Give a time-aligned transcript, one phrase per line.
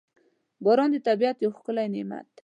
[0.63, 2.39] •باران د طبیعت یو ښکلی نعمت دی.